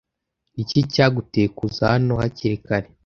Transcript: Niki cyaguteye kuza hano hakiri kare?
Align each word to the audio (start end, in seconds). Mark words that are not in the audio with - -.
Niki 0.53 0.79
cyaguteye 0.93 1.47
kuza 1.57 1.81
hano 1.93 2.13
hakiri 2.21 2.57
kare? 2.65 2.87